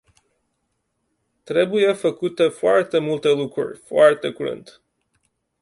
Trebuie 1.43 1.93
făcute 1.93 2.47
foarte 2.47 2.99
multe 2.99 3.27
lucruri, 3.29 3.77
foarte 3.77 4.31
curând. 4.31 4.81